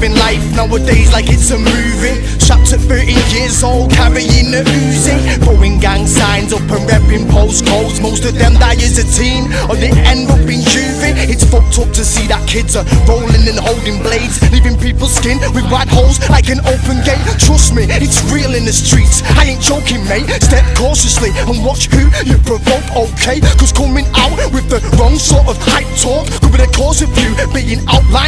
living 0.00 0.16
life 0.18 0.44
nowadays 0.56 1.12
like 1.12 1.28
it's 1.28 1.50
a 1.50 1.58
movie. 1.58 2.16
Trapped 2.40 2.72
at 2.72 2.80
13 2.88 3.06
years 3.36 3.62
old, 3.62 3.92
carrying 3.92 4.48
a 4.56 4.64
Uzi. 4.64 5.16
Throwing 5.44 5.78
gang 5.78 6.06
signs 6.06 6.52
up 6.52 6.64
and 6.72 6.88
repping 6.88 7.28
postcodes. 7.28 8.00
Most 8.00 8.24
of 8.24 8.34
them 8.34 8.54
die 8.54 8.80
as 8.80 8.96
a 8.96 9.04
teen, 9.04 9.44
or 9.68 9.76
they 9.76 9.92
end 10.08 10.30
up 10.30 10.40
in 10.48 10.64
juvie. 10.72 11.12
It's 11.28 11.44
fucked 11.44 11.78
up 11.78 11.92
to 11.92 12.04
see 12.04 12.26
that 12.28 12.40
kids 12.48 12.76
are 12.76 12.84
rolling 13.06 13.44
and 13.44 13.60
holding 13.60 14.00
blades, 14.02 14.40
leaving 14.50 14.78
people's 14.78 15.14
skin 15.14 15.38
with 15.52 15.68
white 15.70 15.88
holes 15.88 16.18
like 16.30 16.48
an 16.48 16.60
open 16.64 17.04
gate. 17.04 17.20
Trust 17.38 17.76
me, 17.76 17.84
it's 18.00 18.24
real 18.32 18.54
in 18.56 18.64
the 18.64 18.72
streets. 18.72 19.22
I 19.36 19.52
ain't 19.52 19.60
joking, 19.60 20.02
mate. 20.08 20.26
Step 20.40 20.64
cautiously 20.76 21.30
and 21.46 21.60
watch 21.64 21.92
who 21.92 22.08
you 22.24 22.40
provoke, 22.48 22.84
okay? 22.96 23.40
Cause 23.60 23.72
coming 23.72 24.08
out 24.16 24.32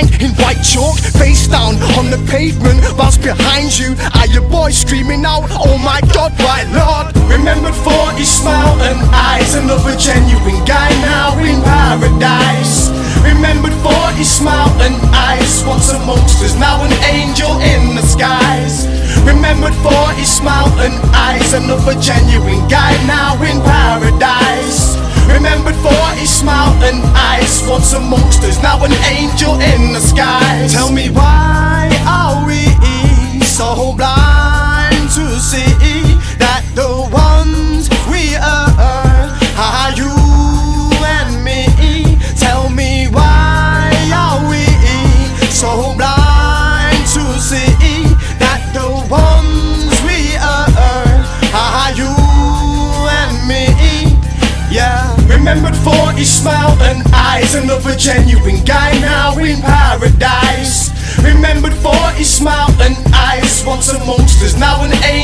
outlined 0.02 0.22
in 0.22 0.30
white 0.42 0.62
chalk. 0.62 0.98
Face 0.98 1.46
down 1.46 1.74
on 1.98 2.10
the 2.10 2.18
pavement, 2.30 2.80
whilst 2.98 3.22
behind 3.22 3.78
you 3.78 3.94
are 4.14 4.26
your 4.26 4.48
boys 4.48 4.76
screaming 4.76 5.24
out, 5.24 5.44
Oh 5.50 5.78
my 5.78 6.00
god, 6.12 6.32
my 6.38 6.64
lord. 6.72 7.14
Remembered 7.30 7.74
for 7.74 8.10
his 8.16 8.30
smile 8.30 8.80
and 8.82 8.98
eyes, 9.14 9.54
another 9.54 9.96
genuine 9.96 10.64
guy 10.64 10.90
now 11.02 11.38
in 11.38 11.62
paradise. 11.62 12.90
Remembered 13.22 13.74
for 13.82 14.02
his 14.18 14.30
smile 14.30 14.70
and 14.82 14.94
eyes, 15.14 15.64
once 15.66 15.92
amongst 15.92 16.42
us, 16.42 16.54
now 16.58 16.82
an 16.82 16.92
angel 17.04 17.50
in 17.60 17.94
the 17.94 18.02
skies. 18.02 18.86
Remembered 19.24 19.74
for 19.82 20.10
his 20.18 20.30
smile 20.30 20.68
and 20.80 20.94
eyes, 21.14 21.52
another 21.54 21.94
genuine 22.00 22.66
guy 22.68 22.92
now 23.06 23.34
in 23.42 23.60
paradise. 23.62 24.98
Remembered 25.28 25.76
for 25.76 26.04
his 26.18 26.30
smile 26.30 26.74
and 26.82 27.02
eyes, 27.16 27.62
once 27.68 27.92
amongst 27.94 28.12
us, 28.12 28.22
now 28.22 28.31
an 28.84 28.92
angel 29.14 29.54
in 29.60 29.92
the 29.92 30.00
skies. 30.00 30.72
Tell 30.72 30.90
me 30.90 31.10
why 31.10 31.88
are 32.06 32.46
we 32.46 32.66
so 33.44 33.94
blind 33.96 35.10
to 35.10 35.38
see 35.38 36.11
his 56.22 56.40
smile 56.40 56.80
and 56.82 57.02
eyes, 57.12 57.56
another 57.56 57.96
genuine 57.96 58.62
guy 58.64 58.96
now 59.00 59.36
in 59.38 59.60
paradise. 59.60 60.90
Remembered 61.18 61.74
for 61.74 61.98
his 62.14 62.30
smile 62.32 62.70
and 62.80 62.96
eyes, 63.12 63.64
once 63.66 63.90
amongst 63.90 64.40
us, 64.40 64.56
now 64.56 64.84
an 64.84 64.92
angel. 65.02 65.21